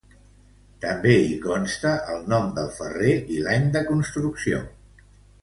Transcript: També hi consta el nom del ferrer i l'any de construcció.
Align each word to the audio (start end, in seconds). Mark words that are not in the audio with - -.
També 0.85 1.11
hi 1.25 1.35
consta 1.43 1.91
el 2.15 2.25
nom 2.33 2.49
del 2.57 2.73
ferrer 2.79 3.13
i 3.37 3.45
l'any 3.45 3.69
de 3.77 3.85
construcció. 3.93 4.65